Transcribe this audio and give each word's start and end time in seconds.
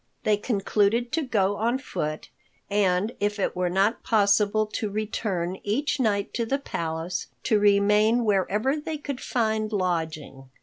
They 0.23 0.35
concluded 0.35 1.11
to 1.11 1.21
go 1.21 1.57
on 1.57 1.77
foot 1.77 2.29
and, 2.71 3.11
if 3.19 3.37
it 3.37 3.55
were 3.55 3.69
not 3.69 4.01
possible 4.03 4.65
to 4.65 4.89
return 4.89 5.59
each 5.61 5.99
night 5.99 6.33
to 6.33 6.43
the 6.47 6.57
palace, 6.57 7.27
to 7.43 7.59
remain 7.59 8.25
wherever 8.25 8.75
they 8.75 8.97
could 8.97 9.21
find 9.21 9.71
lodging. 9.71 10.49